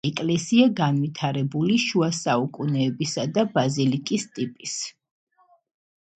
[0.09, 4.77] ეკლესია განვითარებული შუა საუკუნეებისაა, ბაზილიკის ტიპის.